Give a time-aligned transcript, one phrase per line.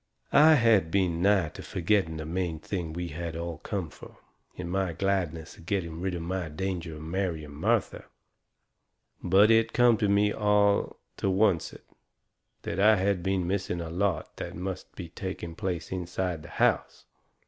[0.33, 4.15] I had been nigh to forgetting the main thing we had all come here fur,
[4.55, 8.05] in my gladness at getting rid of any danger of marrying Martha.
[9.21, 11.83] But it come to me all to oncet
[12.65, 17.05] I had been missing a lot that must be taking place inside that house.